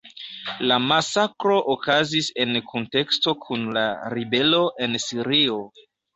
La 0.69 0.77
masakro 0.91 1.57
okazis 1.73 2.31
en 2.47 2.57
kunteksto 2.73 3.35
kun 3.45 3.69
la 3.79 3.85
ribelo 4.17 4.65
en 4.89 4.99
Sirio. 5.07 5.63